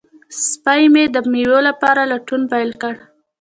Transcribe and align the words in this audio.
سپی 0.47 0.83
مې 0.93 1.03
د 1.13 1.17
مېوې 1.31 1.61
لپاره 1.69 2.01
لټون 2.11 2.41
پیل 2.51 2.69
کړ. 2.81 2.93